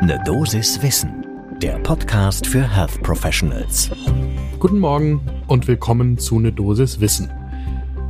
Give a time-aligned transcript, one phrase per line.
[0.00, 1.26] Ne Dosis Wissen,
[1.60, 3.90] der Podcast für Health Professionals.
[4.60, 7.28] Guten Morgen und willkommen zu Ne Dosis Wissen.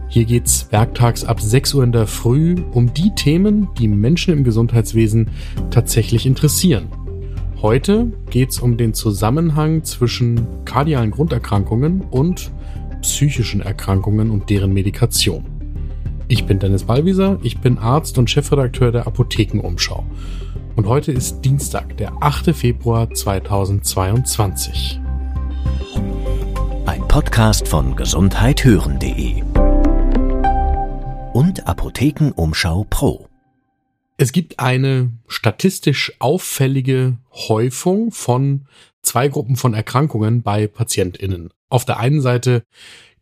[0.08, 4.44] Hier geht's werktags ab 6 Uhr in der Früh um die Themen, die Menschen im
[4.44, 5.30] Gesundheitswesen
[5.70, 6.88] tatsächlich interessieren.
[7.62, 12.52] Heute geht's um den Zusammenhang zwischen kardialen Grunderkrankungen und
[13.00, 15.46] psychischen Erkrankungen und deren Medikation.
[16.30, 20.04] Ich bin Dennis Ballwieser, ich bin Arzt und Chefredakteur der Apothekenumschau.
[20.78, 22.54] Und heute ist Dienstag, der 8.
[22.54, 25.00] Februar 2022.
[26.86, 29.42] Ein Podcast von gesundheithören.de
[31.32, 33.26] und Apothekenumschau Pro.
[34.18, 38.68] Es gibt eine statistisch auffällige Häufung von
[39.02, 41.50] zwei Gruppen von Erkrankungen bei PatientInnen.
[41.70, 42.62] Auf der einen Seite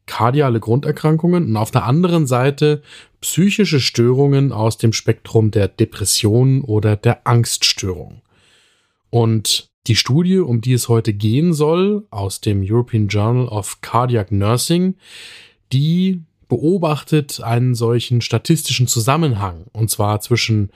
[0.06, 2.82] kardiale Grunderkrankungen und auf der anderen Seite
[3.20, 8.22] psychische Störungen aus dem Spektrum der Depression oder der Angststörung.
[9.10, 14.32] Und die Studie, um die es heute gehen soll, aus dem European Journal of Cardiac
[14.32, 14.94] Nursing,
[15.72, 20.70] die beobachtet einen solchen statistischen Zusammenhang, und zwar zwischen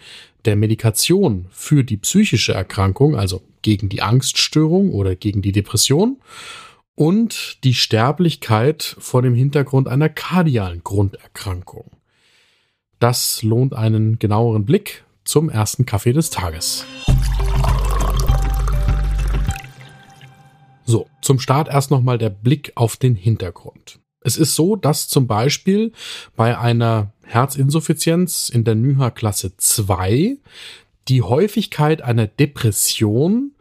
[0.44, 6.19] der Medikation für die psychische Erkrankung, also gegen die Angststörung oder gegen die Depression,
[6.94, 11.91] und die Sterblichkeit vor dem Hintergrund einer kardialen Grunderkrankung.
[12.98, 16.84] Das lohnt einen genaueren Blick zum ersten Kaffee des Tages.
[20.84, 24.00] So, zum Start erst nochmal der Blick auf den Hintergrund.
[24.22, 25.92] Es ist so, dass zum Beispiel
[26.36, 30.36] bei einer Herzinsuffizienz in der NYHA-Klasse 2
[31.08, 33.52] die Häufigkeit einer Depression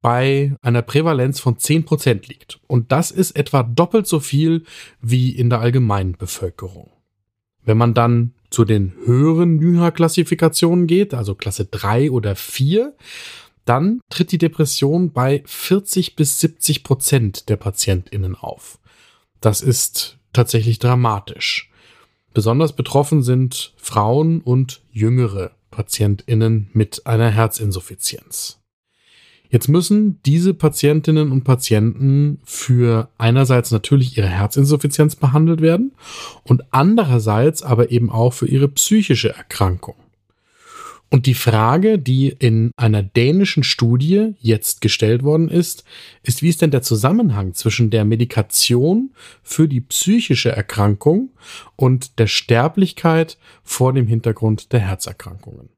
[0.00, 2.60] bei einer Prävalenz von 10% liegt.
[2.66, 4.64] Und das ist etwa doppelt so viel
[5.00, 6.90] wie in der allgemeinen Bevölkerung.
[7.64, 12.94] Wenn man dann zu den höheren NYHA-Klassifikationen geht, also Klasse 3 oder 4,
[13.64, 18.78] dann tritt die Depression bei 40 bis 70 Prozent der PatientInnen auf.
[19.40, 21.70] Das ist tatsächlich dramatisch.
[22.32, 28.60] Besonders betroffen sind Frauen und jüngere PatientInnen mit einer Herzinsuffizienz.
[29.48, 35.92] Jetzt müssen diese Patientinnen und Patienten für einerseits natürlich ihre Herzinsuffizienz behandelt werden
[36.42, 39.94] und andererseits aber eben auch für ihre psychische Erkrankung.
[41.08, 45.84] Und die Frage, die in einer dänischen Studie jetzt gestellt worden ist,
[46.24, 49.10] ist, wie ist denn der Zusammenhang zwischen der Medikation
[49.42, 51.30] für die psychische Erkrankung
[51.76, 55.75] und der Sterblichkeit vor dem Hintergrund der Herzerkrankungen?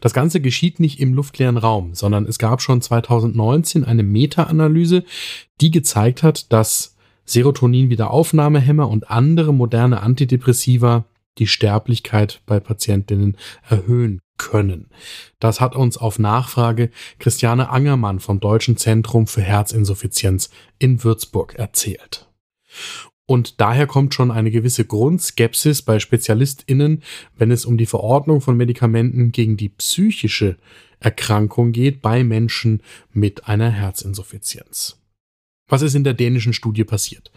[0.00, 5.04] Das Ganze geschieht nicht im luftleeren Raum, sondern es gab schon 2019 eine Meta-Analyse,
[5.60, 11.04] die gezeigt hat, dass Serotonin-Wiederaufnahmehämmer und andere moderne Antidepressiva
[11.38, 13.36] die Sterblichkeit bei Patientinnen
[13.68, 14.88] erhöhen können.
[15.40, 22.28] Das hat uns auf Nachfrage Christiane Angermann vom Deutschen Zentrum für Herzinsuffizienz in Würzburg erzählt.
[23.30, 27.02] Und daher kommt schon eine gewisse Grundskepsis bei SpezialistInnen,
[27.36, 30.56] wenn es um die Verordnung von Medikamenten gegen die psychische
[30.98, 34.96] Erkrankung geht bei Menschen mit einer Herzinsuffizienz.
[35.68, 37.30] Was ist in der dänischen Studie passiert?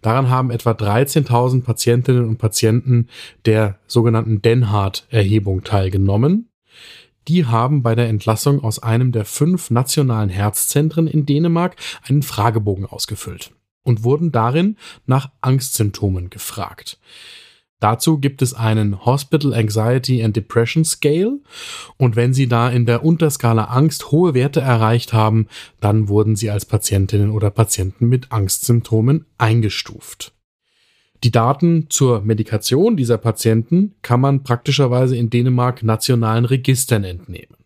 [0.00, 3.08] Daran haben etwa 13.000 Patientinnen und Patienten
[3.44, 6.48] der sogenannten Denhard-Erhebung teilgenommen.
[7.28, 11.76] Die haben bei der Entlassung aus einem der fünf nationalen Herzzentren in Dänemark
[12.08, 13.52] einen Fragebogen ausgefüllt
[13.84, 16.98] und wurden darin nach Angstsymptomen gefragt.
[17.80, 21.40] Dazu gibt es einen Hospital Anxiety and Depression Scale
[21.98, 25.48] und wenn Sie da in der Unterskala Angst hohe Werte erreicht haben,
[25.80, 30.32] dann wurden Sie als Patientinnen oder Patienten mit Angstsymptomen eingestuft.
[31.24, 37.63] Die Daten zur Medikation dieser Patienten kann man praktischerweise in Dänemark nationalen Registern entnehmen.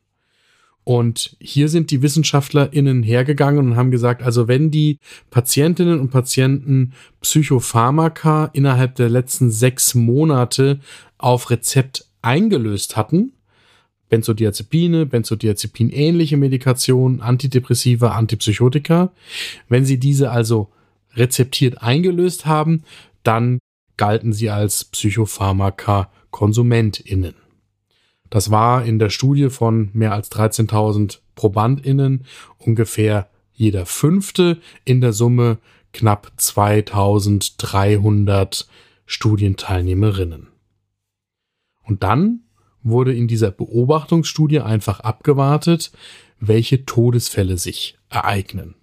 [0.88, 6.94] Und hier sind die WissenschaftlerInnen hergegangen und haben gesagt, also wenn die Patientinnen und Patienten
[7.21, 10.81] Psychopharmaka innerhalb der letzten sechs Monate
[11.19, 13.34] auf Rezept eingelöst hatten,
[14.09, 19.12] Benzodiazepine, Benzodiazepin-ähnliche Medikationen, Antidepressiva, Antipsychotika,
[19.69, 20.70] wenn sie diese also
[21.17, 22.82] rezeptiert eingelöst haben,
[23.25, 23.58] dann
[23.99, 27.48] galten sie als Psychopharmaka-KonsumentInnen.
[28.31, 32.25] Das war in der Studie von mehr als 13.000 ProbandInnen
[32.59, 35.59] ungefähr jeder fünfte, in der Summe
[35.93, 38.69] knapp 2300
[39.07, 40.49] Studienteilnehmerinnen.
[41.83, 42.41] Und dann
[42.83, 45.91] wurde in dieser Beobachtungsstudie einfach abgewartet,
[46.39, 48.75] welche Todesfälle sich ereignen.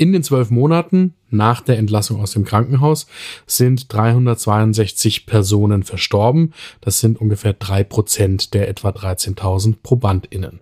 [0.00, 3.06] In den zwölf Monaten nach der Entlassung aus dem Krankenhaus
[3.46, 6.54] sind 362 Personen verstorben.
[6.80, 10.60] Das sind ungefähr drei Prozent der etwa 13.000 ProbandInnen.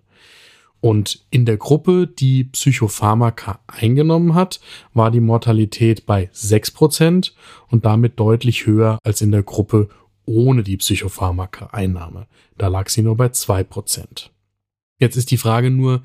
[0.81, 4.59] Und in der Gruppe, die Psychopharmaka eingenommen hat,
[4.93, 7.31] war die Mortalität bei 6%
[7.69, 9.89] und damit deutlich höher als in der Gruppe
[10.25, 12.27] ohne die Psychopharmaka-Einnahme.
[12.57, 14.31] Da lag sie nur bei 2%.
[14.99, 16.03] Jetzt ist die Frage nur,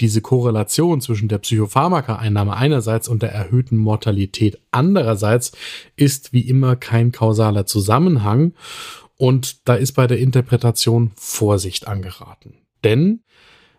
[0.00, 5.52] diese Korrelation zwischen der Psychopharmaka-Einnahme einerseits und der erhöhten Mortalität andererseits
[5.96, 8.52] ist wie immer kein kausaler Zusammenhang
[9.16, 12.54] und da ist bei der Interpretation Vorsicht angeraten.
[12.82, 13.20] Denn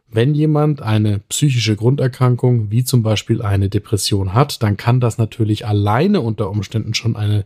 [0.07, 5.67] wenn jemand eine psychische Grunderkrankung wie zum Beispiel eine Depression hat, dann kann das natürlich
[5.67, 7.45] alleine unter Umständen schon eine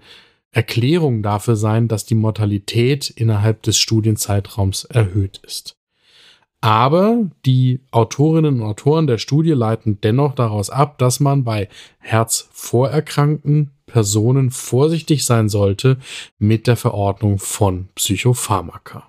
[0.51, 5.79] Erklärung dafür sein, dass die Mortalität innerhalb des Studienzeitraums erhöht ist.
[6.62, 11.70] Aber die Autorinnen und Autoren der Studie leiten dennoch daraus ab, dass man bei
[12.00, 15.98] herzvorerkrankten Personen vorsichtig sein sollte
[16.38, 19.08] mit der Verordnung von Psychopharmaka.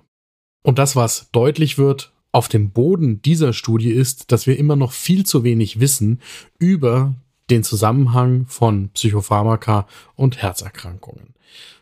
[0.63, 4.93] Und das, was deutlich wird auf dem Boden dieser Studie ist, dass wir immer noch
[4.93, 6.21] viel zu wenig wissen
[6.57, 7.15] über
[7.49, 11.33] den Zusammenhang von Psychopharmaka und Herzerkrankungen.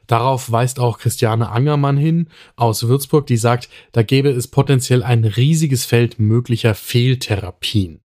[0.10, 5.24] Darauf weist auch Christiane Angermann hin aus Würzburg, die sagt, da gäbe es potenziell ein
[5.24, 8.02] riesiges Feld möglicher Fehltherapien.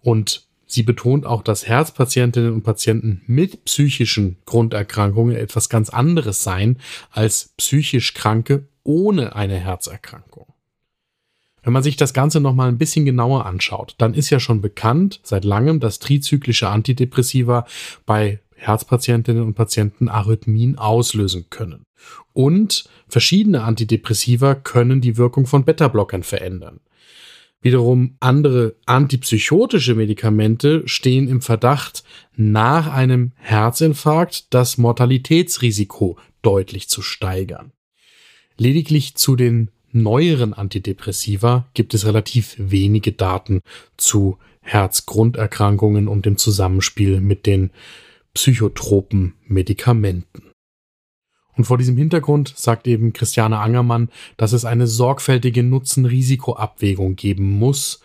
[0.00, 6.78] Und sie betont auch, dass Herzpatientinnen und Patienten mit psychischen Grunderkrankungen etwas ganz anderes seien
[7.10, 10.52] als psychisch Kranke ohne eine Herzerkrankung.
[11.62, 15.20] Wenn man sich das Ganze nochmal ein bisschen genauer anschaut, dann ist ja schon bekannt
[15.22, 17.66] seit langem, dass trizyklische Antidepressiva
[18.04, 21.84] bei Herzpatientinnen und Patienten Arrhythmien auslösen können.
[22.32, 26.80] Und verschiedene Antidepressiva können die Wirkung von Beta-Blockern verändern.
[27.60, 32.04] Wiederum andere antipsychotische Medikamente stehen im Verdacht,
[32.36, 37.72] nach einem Herzinfarkt das Mortalitätsrisiko deutlich zu steigern.
[38.58, 43.60] Lediglich zu den neueren Antidepressiva gibt es relativ wenige Daten
[43.96, 47.70] zu Herzgrunderkrankungen und dem Zusammenspiel mit den
[48.34, 50.54] psychotropen Medikamenten.
[51.56, 58.00] Und vor diesem Hintergrund sagt eben Christiane Angermann, dass es eine sorgfältige Nutzen-Risiko-Abwägung geben muss.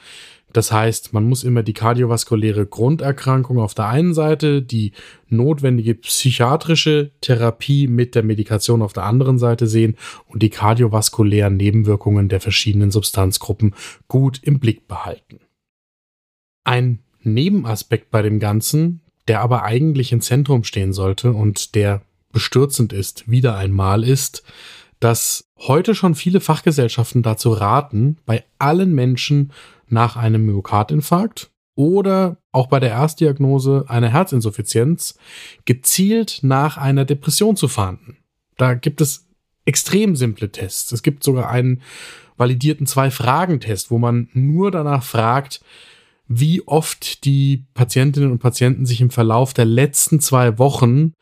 [0.53, 4.93] Das heißt, man muss immer die kardiovaskuläre Grunderkrankung auf der einen Seite, die
[5.27, 9.95] notwendige psychiatrische Therapie mit der Medikation auf der anderen Seite sehen
[10.27, 13.75] und die kardiovaskulären Nebenwirkungen der verschiedenen Substanzgruppen
[14.07, 15.39] gut im Blick behalten.
[16.63, 22.91] Ein Nebenaspekt bei dem Ganzen, der aber eigentlich im Zentrum stehen sollte und der bestürzend
[22.91, 24.43] ist, wieder einmal ist,
[24.99, 29.53] dass heute schon viele Fachgesellschaften dazu raten, bei allen Menschen
[29.87, 35.17] nach einem Myokardinfarkt oder auch bei der Erstdiagnose einer Herzinsuffizienz
[35.65, 38.17] gezielt nach einer Depression zu fahnden.
[38.57, 39.27] Da gibt es
[39.65, 40.91] extrem simple Tests.
[40.91, 41.81] Es gibt sogar einen
[42.35, 45.61] validierten Zwei-Fragen-Test, wo man nur danach fragt,
[46.29, 51.13] wie oft die Patientinnen und Patienten sich im Verlauf der letzten zwei Wochen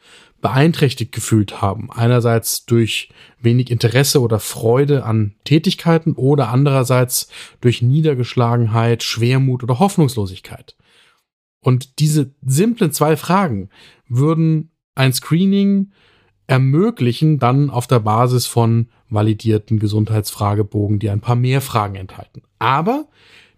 [0.42, 1.90] beeinträchtigt gefühlt haben.
[1.90, 3.10] Einerseits durch
[3.40, 7.30] wenig Interesse oder Freude an Tätigkeiten oder andererseits
[7.62, 10.76] durch Niedergeschlagenheit, Schwermut oder Hoffnungslosigkeit.
[11.62, 13.70] Und diese simplen zwei Fragen
[14.10, 15.92] würden ein Screening
[16.48, 22.44] ermöglichen, dann auf der Basis von validierten Gesundheitsfragebogen, die ein paar mehr Fragen enthalten.
[22.60, 23.08] Aber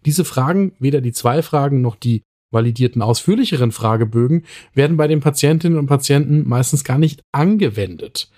[0.06, 5.78] diese Fragen, weder die zwei Fragen noch die validierten ausführlicheren Fragebögen, werden bei den Patientinnen
[5.78, 8.30] und Patienten meistens gar nicht angewendet.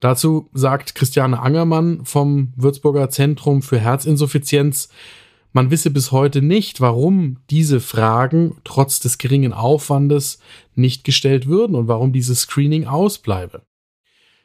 [0.00, 4.88] Dazu sagt Christiane Angermann vom Würzburger Zentrum für Herzinsuffizienz,
[5.52, 10.38] man wisse bis heute nicht, warum diese Fragen trotz des geringen Aufwandes
[10.74, 13.62] nicht gestellt würden und warum dieses Screening ausbleibe.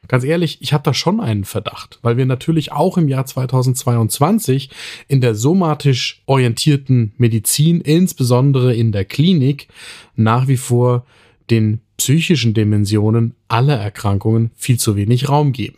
[0.07, 4.69] Ganz ehrlich, ich habe da schon einen Verdacht, weil wir natürlich auch im Jahr 2022
[5.07, 9.69] in der somatisch orientierten Medizin, insbesondere in der Klinik,
[10.15, 11.05] nach wie vor
[11.50, 15.77] den psychischen Dimensionen aller Erkrankungen viel zu wenig Raum geben.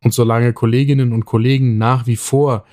[0.00, 2.64] Und solange Kolleginnen und Kollegen nach wie vor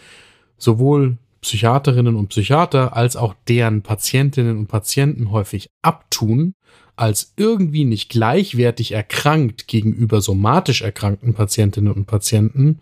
[0.58, 6.56] sowohl Psychiaterinnen und Psychiater als auch deren Patientinnen und Patienten häufig abtun,
[6.96, 12.80] als irgendwie nicht gleichwertig erkrankt gegenüber somatisch erkrankten Patientinnen und Patienten,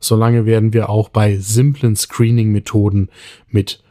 [0.00, 3.10] solange werden wir auch bei simplen Screening-Methoden
[3.48, 3.82] mit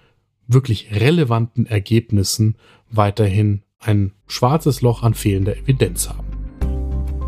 [0.48, 2.56] wirklich relevanten Ergebnissen
[2.90, 6.28] weiterhin ein schwarzes Loch an fehlender Evidenz haben.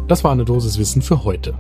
[0.07, 1.55] Das war eine Dosis Wissen für heute.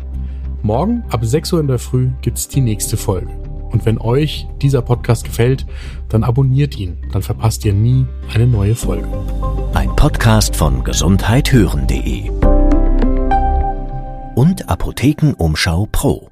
[0.61, 3.46] Morgen ab 6 Uhr in der Früh gibt's die nächste Folge.
[3.71, 5.65] Und wenn euch dieser Podcast gefällt,
[6.09, 9.07] dann abonniert ihn, dann verpasst ihr nie eine neue Folge.
[9.73, 12.29] Ein Podcast von gesundheithören.de
[14.35, 16.29] und Apothekenumschau Pro.